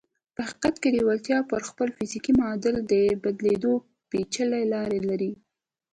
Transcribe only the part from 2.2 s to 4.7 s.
معادل د بدلېدو پېچلې